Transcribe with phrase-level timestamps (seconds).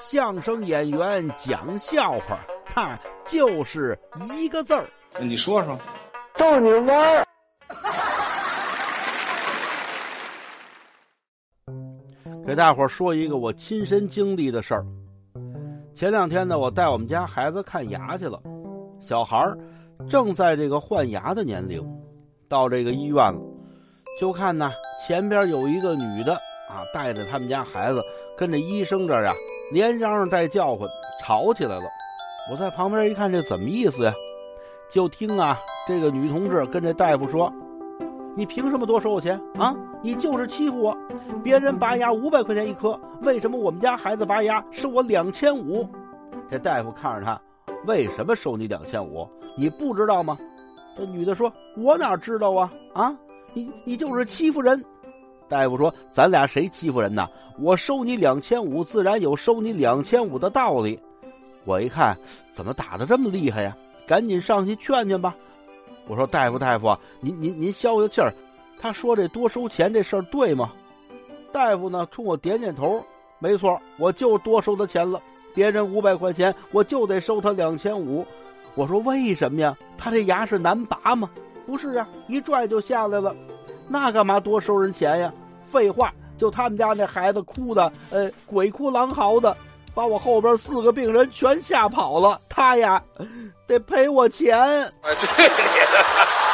[0.00, 3.98] 相声演员讲笑话，他就是
[4.32, 4.88] 一个字儿。
[5.20, 5.78] 你说说，
[6.36, 7.26] 逗你玩儿。
[12.44, 14.84] 给大伙儿说一个我亲身经历的事儿。
[15.94, 18.40] 前两天呢，我带我们家孩子看牙去了，
[19.00, 19.56] 小孩儿
[20.10, 21.86] 正在这个换牙的年龄，
[22.48, 23.38] 到这个医院了，
[24.20, 24.72] 就看呢
[25.06, 26.32] 前边有一个女的
[26.68, 28.02] 啊，带着他们家孩子
[28.36, 29.32] 跟着医生这儿呀，
[29.72, 30.86] 连嚷嚷带叫唤，
[31.24, 31.84] 吵起来了。
[32.50, 34.12] 我在旁边一看，这怎么意思呀？
[34.90, 35.58] 就听啊，
[35.88, 37.50] 这个女同志跟这大夫说
[38.36, 39.74] ：“你凭什么多收我钱啊？
[40.02, 40.96] 你就是欺负我！
[41.42, 45.88] 别人拔牙五百块钱一颗，为什么我们家孩子拔牙收我两千五？”
[46.50, 47.40] 这大夫看着他，
[47.86, 49.26] 为什么收你两千五？
[49.56, 50.36] 你不知道吗？
[50.98, 52.70] 这女的说：“我哪知道啊？
[52.92, 53.16] 啊，
[53.54, 54.84] 你你就是欺负人！”
[55.52, 57.28] 大夫说：“咱俩谁欺负人呢？
[57.58, 60.98] 我收你两千五，自然有收你两千五的道理。”
[61.66, 62.16] 我一看，
[62.54, 63.76] 怎么打的这么厉害呀？
[64.06, 65.36] 赶紧上去劝劝吧。
[66.08, 68.32] 我说：“大夫，大夫，您您您消消气儿。
[68.80, 70.72] 他说这多收钱这事儿对吗？”
[71.52, 73.04] 大夫呢，冲我点点头
[73.38, 75.20] ：“没错，我就多收他钱了。
[75.54, 78.26] 别人五百块钱，我就得收他两千五。”
[78.74, 79.76] 我说：“为什么呀？
[79.98, 81.28] 他这牙是难拔吗？”
[81.66, 83.36] 不是啊，一拽就下来了。
[83.86, 85.32] 那干嘛多收人钱呀？
[85.72, 89.56] 废话，就他们家那孩子哭的，呃，鬼哭狼嚎的。
[89.94, 93.02] 把我后边四个病人全吓跑了，他呀，
[93.66, 94.58] 得赔我钱。
[95.02, 96.51] 哎，这你。